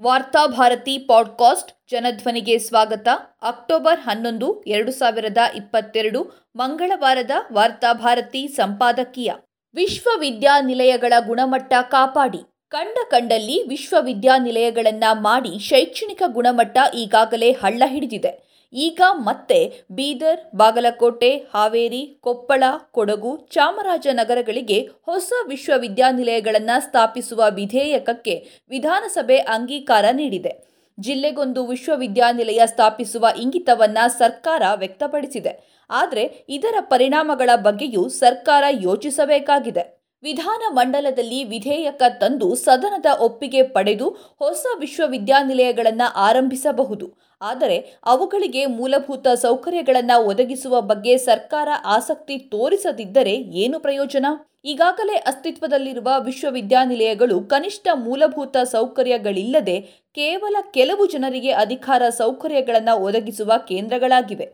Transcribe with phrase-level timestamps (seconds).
[0.00, 3.08] Varthabharati podcast ಜನಧ್ವನಿಗೆ ಸ್ವಾಗತ.
[3.42, 9.32] October ಹನ್ನೊಂದು, ಎರಡು ಸಾವಿರದ ಇಪ್ಪತ್ತೆರಡು, ಮಂಗಳವಾರದ ವಾರ್ತಾಭಾರತಿ ಸಂಪಾದಕೀಯ.
[9.74, 12.38] ವಿಶ್ವವಿದ್ಯಾನಿಲಯಗಳ ಗುಣಮಟ್ಟ ಕಾಪಾಡಿ.
[12.68, 18.45] ಕಂಡ ಕಂಡಲ್ಲಿ ವಿಶ್ವವಿದ್ಯಾನಿಲಯಗಳನ್ನು ಮಾಡಿ ಶೈಕ್ಷಣಿಕ ಗುಣಮಟ್ಟ ಈಗಾಗಲೇ ಹಳ್ಳ ಹಿಡಿದಿದೆ.
[18.72, 30.66] ಈಗ ಮತ್ತೆ ಬೀದರ್, ಬಾಗಲಕೋಟೆ, ಹಾವೇರಿ, ಕೊಪ್ಪಳ, ಕೊಡಗು, ಚಾಮರಾಜನಗರಗಳಿಗೆ ಹೊಸ ವಿಶ್ವವಿದ್ಯಾನಿಲಯಗಳನ್ನು ಸ್ಥಾಪಿಸುವ ವಿಧೇಯಕಕ್ಕೆ ವಿಧಾನಸಭೆ ಅಂಗೀಕಾರ ನೀಡಿದೆ.
[31.00, 35.76] ಜಿಲ್ಲೆಗೊಂದು ವಿಶ್ವವಿದ್ಯಾನಿಲಯ ಸ್ಥಾಪಿಸುವ ಇಂಗಿತವನ್ನು ಸರ್ಕಾರ ವ್ಯಕ್ತಪಡಿಸಿದೆ.
[35.90, 39.95] ಆದರೆ ಇದರ ಪರಿಣಾಮಗಳ ಬಗ್ಗೆಯೂ ಸರ್ಕಾರ ಯೋಚಿಸಬೇಕಾಗಿದೆ.
[40.26, 44.08] ವಿಧಾನ ಮಂಡಲದಲ್ಲಿ ವಿಧೇಯಕ ತಂದು ಸದನದ ಒಪ್ಪಿಗೆ ಪಡೆದು
[44.38, 47.06] ಹೊಸ ವಿಶ್ವವಿದ್ಯಾನಿಲಯಗಳನ್ನು ಆರಂಭಿಸಬಹುದು.
[47.40, 54.26] ಆದರೆ ಅವುಗಳಿಗೆ ಮೂಲಭೂತ ಸೌಕರ್ಯಗಳನ್ನು ಒದಗಿಸುವ ಬಗ್ಗೆ ಸರ್ಕಾರ ಆಸಕ್ತಿ ತೋರಿಸದಿದ್ದರೆ ಏನು ಪ್ರಯೋಜನ?
[54.64, 59.76] ಈಗಾಗಲೇ ಅಸ್ತಿತ್ವದಲ್ಲಿರುವ ವಿಶ್ವವಿದ್ಯಾನಿಲಯಗಳು ಕನಿಷ್ಠ ಮೂಲಭೂತ ಸೌಕರ್ಯಗಳಿಲ್ಲದೆ
[60.14, 64.46] ಕೇವಲ ಕೆಲವು ಜನರಿಗೆ ಅಧಿಕಾರ ಸೌಕರ್ಯಗಳನ್ನು ಒದಗಿಸುವ ಕೇಂದ್ರಗಳಾಗಿವೆ.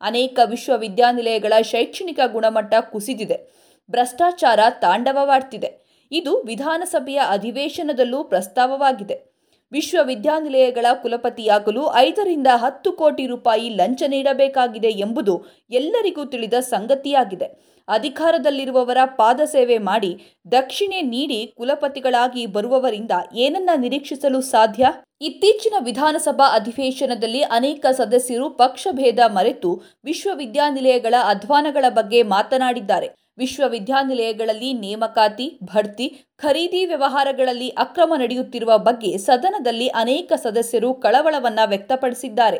[0.00, 3.60] ಅನೇಕ ವಿಶ್ವವಿದ್ಯಾನಿಲಯಗಳ ಶೈಕ್ಷಣಿಕ ಗುಣಮಟ್ಟ ಕುಸಿದಿದೆ.
[3.90, 5.70] ಭ್ರಷ್ಟಾಚಾರ ತಾಂಡವವಾಡ್ತಿದೆ.
[6.12, 9.30] ಇದು ವಿಧಾನಸಭೆಯ ಅಧಿವೇಶನದಲ್ಲೂ ಪ್ರಸ್ತಾವವಾಗಿದೆ.
[9.72, 17.70] ವಿಶ್ವವಿದ್ಯಾನಿಲಯಗಳ ಕುಲಪತಿಯಾಗಲು ಐದರಿಂದ ಹತ್ತು ಕೋಟಿ ರೂಪಾಯಿ ಲಂಚ ನೀಡಬೇಕಾಗಿದೆ ಎಂಬುದು ಎಲ್ಲರಿಗೂ ತಿಳಿದ ಸಂಗತಿಯಾಗಿದೆ.
[17.88, 24.86] ಅಧಿಕಾರದಲ್ಲಿರುವವರ ಪಾದಸೇವೆ ಮಾಡಿ ದಕ್ಷಿಣೆ ನೀಡಿ ಕುಲಪತಿಗಳಾಗಿ ಬರುವವರಿಂದ ಏನನ್ನ ನಿರೀಕ್ಷಿಸಲು ಸಾಧ್ಯ?
[25.20, 33.29] ಇತ್ತೀಚಿನ ವಿಧಾನಸಭಾ ಅಧಿವೇಶನದಲ್ಲಿ ಅನೇಕ ಸದಸ್ಯರು ಪಕ್ಷಭೇದ ಮರೆತು ವಿಶ್ವವಿದ್ಯಾನಿಲಯಗಳ ಅಧ್ವಾನಗಳ ಬಗ್ಗೆ ಮಾತನಾಡಿದ್ದಾರೆ.
[33.40, 42.58] ವಿಶ್ವವಿದ್ಯಾನಿಲಯಗಳಲ್ಲಿ ನೇಮಕಾತಿ ಬಡ್ತಿ ಖರೀದಿ ವ್ಯವಹಾರಗಳಲ್ಲಿ ಅಕ್ರಮ ನಡೆಯುತ್ತಿರುವ ಬಗ್ಗೆ ಸದನದಲ್ಲಿ ಅನೇಕ ಸದಸ್ಯರು ಕಳವಳವನ್ನು ವ್ಯಕ್ತಪಡಿಸಿದ್ದಾರೆ.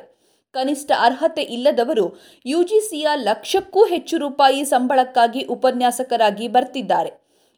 [0.53, 7.11] ಕನಿಷ್ಠ ಅರ್ಹತೆ ಇಲ್ಲದವರು ಯುಜಿಸಿಯ ಲಕ್ಷಕ್ಕೂ ಹೆಚ್ಚು ರೂಪಾಯಿ ಸಂಬಳಕ್ಕಾಗಿ ಉಪನ್ಯಾಸಕರಾಗಿ ಬರ್ತಿದ್ದಾರೆ.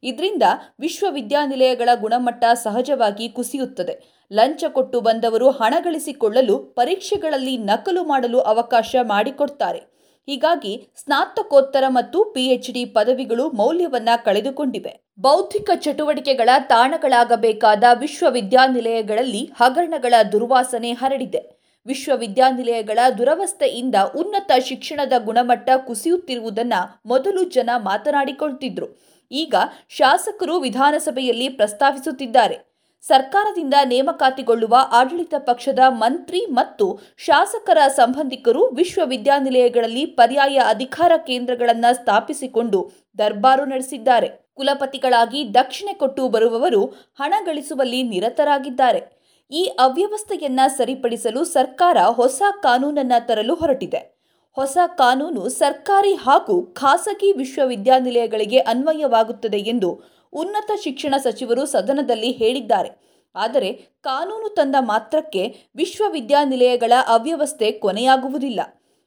[0.02, 0.42] ಇದರಿಂದ
[0.80, 4.26] ವಿಶ್ವವಿದ್ಯಾನಿಲಯಗಳ ಗುಣಮಟ್ಟ ಸಹಜವಾಗಿ ಕುಸಿಯುತ್ತದೆ.
[4.32, 9.91] ಲಂಚ ಕೊಟ್ಟು ಬಂದವರು ಹಣ ಗಳಿಸಿಕೊಳ್ಳಲು ಪರೀಕ್ಷೆಗಳಲ್ಲಿ ನಕಲು ಮಾಡಲು ಅವಕಾಶ ಮಾಡಿಕೊಡ್ತಾರೆ.
[10.28, 15.00] ಹೀಗಾಗಿ ಸ್ನಾತಕೋತ್ತರ ಮತ್ತು ಪಿಎಚ್ಡಿ ಪದವಿಗಳು ಮೌಲ್ಯವನ್ನ ಕಳೆದುಕೊಂಡಿವೆ.
[15.18, 21.62] ಬೌದ್ಧಿಕ ಚಟುವಟಿಕೆಗಳ ತಾಣಗಳಾಗಬೇಕಾದ ವಿಶ್ವವಿದ್ಯಾನಿಲಯಗಳಲ್ಲಿ ಹಗರಣಗಳ ದುರ್ವಾಸನೆ ಹರಡಿದೆ.
[21.86, 28.88] ವಿಶ್ವವಿದ್ಯಾನಿಲಯಗಳ ದುರವಸ್ಥೆಯಿಂದ ಉನ್ನತ ಶಿಕ್ಷಣದ ಗುಣಮಟ್ಟ ಕುಸಿಯುತ್ತಿರುವುದನ್ನು ಮೊದಲು ಜನ ಮಾತನಾಡಿಕೊಳ್ತಿದ್ರು.
[29.30, 29.54] ಈಗ
[29.88, 32.71] ಶಾಸಕರು ವಿಧಾನಸಭೆಯಲ್ಲಿ ಪ್ರಸ್ತಾವಿಸುತ್ತಿದ್ದಾರೆ.
[33.02, 44.28] ಸರ್ಕಾರದಿಂದ ನೇಮಕಾತಿಗೊಳ್ಳುವ ಆಡಳಿತ ಪಕ್ಷದ ಮಂತ್ರಿ ಮತ್ತು ಶಾಸಕರ ಸಂಬಂಧಿಕರು ವಿಶ್ವವಿದ್ಯಾನಿಲಯಗಳಲ್ಲಿ ಪರ್ಯಾಯ ಅಧಿಕಾರ ಕೇಂದ್ರಗಳನ್ನು ಸ್ಥಾಪಿಸಿಕೊಂಡು ದರ್ಬಾರು ನಡೆಸಿದ್ದಾರೆ.
[44.54, 49.22] ಕುಲಪತಿಗಳಾಗಿ ದಕ್ಷಿಣೆ ಕೊಟ್ಟು ಬರುವವರು ಹಣ ಗಳಿಸುವಲ್ಲಿ ನಿರತರಾಗಿದ್ದಾರೆ.
[49.50, 54.22] ಈ ಅವ್ಯವಸ್ಥೆಯನ್ನ ಸರಿಪಡಿಸಲು ಸರ್ಕಾರ ಹೊಸ ಕಾನೂನನ್ನ ತರಲು ಹೊರಟಿದೆ.
[54.56, 59.90] ಹೊಸ ಕಾನೂನು ಸರ್ಕಾರಿ ಹಾಗೂ ಖಾಸಗಿ ವಿಶ್ವವಿದ್ಯಾನಿಲಯಗಳಿಗೆ ಅನ್ವಯವಾಗುತ್ತದೆ ಎಂದು
[60.32, 63.02] ಉನ್ನತ ಶಿಕ್ಷಣ ಸಚಿವರು ಸದನದಲ್ಲಿ ಹೇಳಿದ್ದಾರೆ.
[63.34, 63.72] ಆದರೆ
[64.02, 68.60] ಕಾನೂನು ತಂದ ಮಾತ್ರಕ್ಕೆ ವಿಶ್ವವಿದ್ಯಾನಿಲಯಗಳ ಅವ್ಯವಸ್ಥೆ ಕೊನೆಯಾಗುವುದಿಲ್ಲ.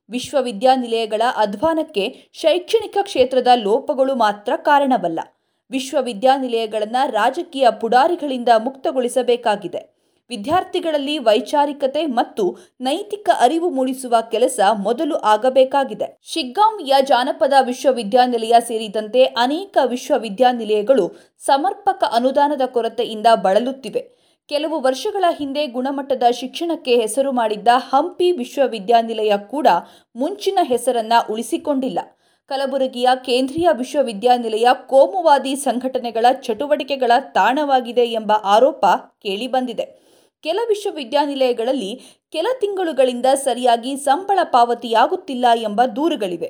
[0.09, 5.19] ವಿಶ್ವವಿದ್ಯಾನಿಲಯಗಳ ಅಧ್ವಾನಕ್ಕೆ ಶೈಕ್ಷಣಿಕ ಕ್ಷೇತ್ರದ ಲೋಪಗಳು ಮಾತ್ರ ಕಾರಣವಲ್ಲ.
[5.71, 9.94] ವಿಶ್ವವಿದ್ಯಾನಿಲಯಗಳನ್ನು ರಾಜಕೀಯ ಪುಡಾರಿಗಳಿಂದ ಮುಕ್ತಗೊಳಿಸಬೇಕಾಗಿದೆ.
[10.29, 16.19] ವಿದ್ಯಾರ್ಥಿಗಳಲ್ಲಿ ವೈಚಾರಿಕತೆ ಮತ್ತು ನೈತಿಕ ಅರಿವು ಮೂಡಿಸುವ ಕೆಲಸ ಮೊದಲು ಆಗಬೇಕಾಗಿದೆ.
[16.23, 24.15] ಶಿಗ್ಗಾಂವಿಯ ಜಾನಪದ ವಿಶ್ವವಿದ್ಯಾನಿಲಯ ಸೇರಿದಂತೆ ಅನೇಕ ವಿಶ್ವವಿದ್ಯಾನಿಲಯಗಳು ಸಮರ್ಪಕ ಅನುದಾನದ ಕೊರತೆಯಿಂದ ಬಳಲುತ್ತಿವೆ.
[24.47, 29.67] ಕೆಲವು ವರ್ಷಗಳ ಹಿಂದೆ ಗುಣಮಟ್ಟದ ಶಿಕ್ಷಣಕ್ಕೆ ಹೆಸರು ಮಾಡಿದ್ದ ಹಂಪಿ ವಿಶ್ವವಿದ್ಯಾನಿಲಯ ಕೂಡ
[30.15, 31.99] ಮುಂಚಿನ ಹೆಸರನ್ನ ಉಳಿಸಿಕೊಂಡಿಲ್ಲ.
[32.47, 38.85] ಕಲಬುರಗಿಯ ಕೇಂದ್ರೀಯ ವಿಶ್ವವಿದ್ಯಾನಿಲಯ ಕೋಮುವಾದಿ ಸಂಘಟನೆಗಳ ಚಟುವಟಿಕೆಗಳ ತಾಣವಾಗಿದೆ ಎಂಬ ಆರೋಪ
[39.23, 40.04] ಕೇಳಿಬಂದಿದೆ.
[40.45, 42.01] ಕೆಲ ವಿಶ್ವವಿದ್ಯಾನಿಲಯಗಳಲ್ಲಿ
[42.31, 46.49] ಕೆಲ ತಿಂಗಳುಗಳಿಂದ ಸರಿಯಾಗಿ ಸಂಬಳ ಪಾವತಿಯಾಗುತ್ತಿಲ್ಲ ಎಂಬ ದೂರುಗಳಿವೆ.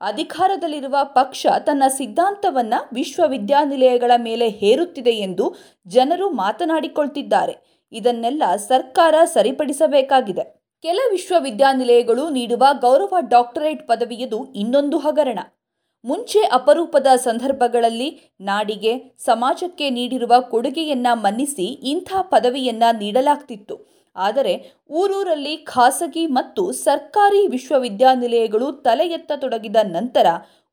[0.00, 5.54] ಅಧಿಕಾರದಲ್ಲಿರುವ ಪಕ್ಷ ತನ್ನ ಸಿದ್ಧಾಂತವನ್ನು ವಿಶ್ವವಿದ್ಯಾನಿಲಯಗಳ ಮೇಲೆ ಹೇರುತ್ತಿದೆ ಎಂದು
[5.86, 7.56] ಜನರು ಮಾತನಾಡಿಕೊಳ್ತಿದ್ದಾರೆ.
[7.92, 10.64] ಇದನ್ನೆಲ್ಲ ಸರ್ಕಾರ ಸರಿಪಡಿಸಬೇಕಾಗಿದೆ.
[10.82, 15.38] ಕೆಲ ವಿಶ್ವವಿದ್ಯಾನಿಲಯಗಳು ನೀಡುವ ಗೌರವ ಡಾಕ್ಟರೇಟ್ ಪದವಿಯದು ಇನ್ನೊಂದು ಹಗರಣ.
[16.04, 23.94] ಮುಂಚೆ ಅಪರೂಪದ ಸಂದರ್ಭಗಳಲ್ಲಿ ನಾಡಿಗೆ ಸಮಾಜಕ್ಕೆ ನೀಡಿರುವ ಕೊಡುಗೆಯನ್ನ ಮನ್ನಿಸಿ ಇಂಥ ಪದವಿಯನ್ನ ನೀಡಲಾಗ್ತಿತ್ತು.
[24.16, 30.26] ಆದರೆ ಊರೂರಲ್ಲಿ ಖಾಸಗಿ ಮತ್ತು ಸರ್ಕಾರಿ ವಿಶ್ವವಿದ್ಯಾನಿಲಯಗಳು ತಲೆ ಎತ್ತತೊಡಗಿದ ನಂತರ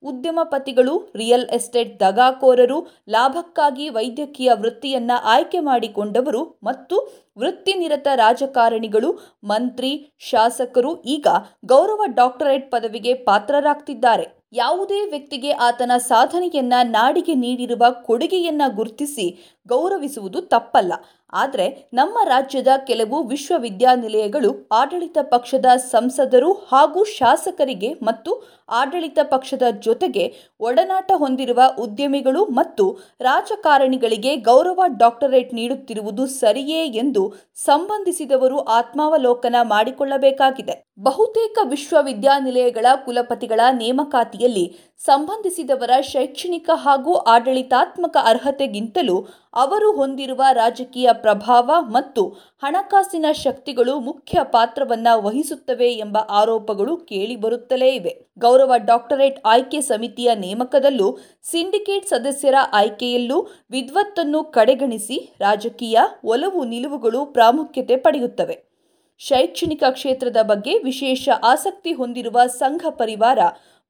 [0.03, 6.97] ಉದ್ಯಮಪತಿಗಳು, ರಿಯಲ್ ಎಸ್ಟೇಟ್ ದಗಾಕೋರರು, ಲಾಭಕ್ಕಾಗಿ ವೈದ್ಯಕೀಯ ವೃತ್ತಿಯನ್ನ ಆಯ್ಕೆ ಮಾಡಿಕೊಂಡವರು ಮತ್ತು
[7.37, 11.27] ವೃತ್ತಿನಿರತ ರಾಜಕಾರಣಿಗಳು, ಮಂತ್ರಿ, ಶಾಸಕರು ಈಗ
[11.65, 14.40] ಗೌರವ ಡಾಕ್ಟರೇಟ್ ಪದವಿಗೆ ಪಾತ್ರರಾಗ್ತಿದ್ದಾರೆ.
[14.53, 19.25] ಯಾವುದೇ ವ್ಯಕ್ತಿಗೆ ಆತನ ಸಾಧನೆಯನ್ನ ನಾಡಿಗೆ ನೀಡಿರುವ ಕೊಡುಗೆಯನ್ನ ಗುರುತಿಸಿ
[19.67, 20.93] ಗೌರವಿಸುವುದು ತಪ್ಪಲ್ಲ.
[21.33, 28.31] ಆದರೆ ನಮ್ಮ ರಾಜ್ಯದ ಕೆಲವು ವಿಶ್ವವಿದ್ಯಾನಿಲಯಗಳು ಆಡಳಿತ ಪಕ್ಷದ ಸಂಸದರು ಹಾಗೂ ಶಾಸಕರಿಗೆ ಮತ್ತು
[28.69, 30.25] ಆಡಳಿತ ಪಕ್ಷದ ಜೊತೆಗೆ
[30.59, 32.85] ಒಡನಾಟ ಹೊಂದಿರುವ ಉದ್ಯಮಿಗಳು ಮತ್ತು
[33.21, 40.75] ರಾಜಕಾರಣಿಗಳಿಗೆ ಗೌರವ ಡಾಕ್ಟರೇಟ್ ನೀಡುತ್ತಿರುವುದು ಸರಿಯೇ ಎಂದು ಸಂಬಂಧಿಸಿದವರು ಆತ್ಮಾವಲೋಕನ ಮಾಡಿಕೊಳ್ಳಬೇಕಾಗಿದೆ.
[40.99, 52.25] ಬಹುತೇಕ ವಿಶ್ವವಿದ್ಯಾನಿಲಯಗಳ ಕುಲಪತಿಗಳ ನೇಮಕಾತಿಯಲ್ಲಿ ಸಂಬಂಧಿಸಿದವರ ಶೈಕ್ಷಣಿಕ ಹಾಗೂ ಆಡಳಿತಾತ್ಮಕ ಅರ್ಹತೆಗಿಂತಲೂ ಅವರು ಹೊಂದಿರುವ ರಾಜಕೀಯ ಪ್ರಭಾವ ಮತ್ತು
[52.63, 58.25] ಹಣಕಾಸಿನ ಶಕ್ತಿಗಳು ಮುಖ್ಯ ಪಾತ್ರವನ್ನು ವಹಿಸುತ್ತವೆ ಎಂಬ ಆರೋಪಗಳು ಕೇಳಿಬರುತ್ತಲೇ ಇವೆ.
[58.39, 68.71] ಗೌರವ ಡಾಕ್ಟರೇಟ್ ಆಯ್ಕೆ ಸಮಿತಿಯ ನೇಮಕದಲ್ಲೂ ಸಿಂಡಿಕೇಟ್ ಸದಸ್ಯರ ಆಯ್ಕೆಯಲ್ಲೂ ವಿದ್ವತ್ತನ್ನು ಕಡೆಗಣಿಸಿ ರಾಜಕೀಯ ಒಲವು ನಿಲುವುಗಳು ಪ್ರಾಮುಖ್ಯತೆ ಪಡೆಯುತ್ತವೆ.
[69.19, 73.39] ಶೈಕ್ಷಣಿಕ ಕ್ಷೇತ್ರದ ಬಗ್ಗೆ ವಿಶೇಷ ಆಸಕ್ತಿ ಹೊಂದಿರುವ ಸಂಘ ಪರಿವಾರ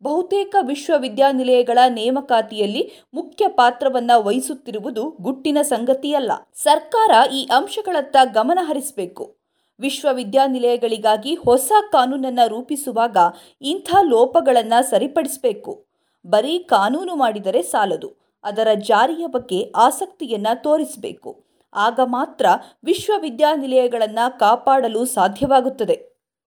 [0.03, 6.31] ಬಹುತೇಕ ವಿಶ್ವವಿದ್ಯಾನಿಲಯಗಳ ನೇಮಕಾತಿಯಲ್ಲಿ ಮುಖ್ಯ ಪಾತ್ರವನ್ನ ವಹಿಸುತ್ತಿರುವುದು ಗುಟ್ಟಿನ ಸಂಗತಿಯಲ್ಲ.
[6.55, 9.35] ಸರ್ಕಾರ ಈ ಅಂಶಗಳತ್ತ ಗಮನ ಹರಿಸಬೇಕು.
[9.79, 13.17] ವಿಶ್ವವಿದ್ಯಾನಿಲಯಗಳಿಗಾಗಿ ಹೊಸ ಕಾನೂನನ್ನು ರೂಪಿಸುವಾಗ
[13.61, 15.85] ಇಂಥ ಲೋಪಗಳನ್ನು ಸರಿಪಡಿಸಬೇಕು.
[16.27, 18.13] ಬರೀ ಕಾನೂನು ಮಾಡಿದರೆ ಸಾಲದು.
[18.43, 21.43] ಅದರ ಜಾರಿಯ ಬಗ್ಗೆ ಆಸಕ್ತಿಯನ್ನು ತೋರಿಸಬೇಕು.
[21.73, 22.45] ಆಗ ಮಾತ್ರ
[22.83, 26.10] ವಿಶ್ವವಿದ್ಯಾನಿಲಯಗಳನ್ನು ಕಾಪಾಡಲು ಸಾಧ್ಯವಾಗುತ್ತದೆ.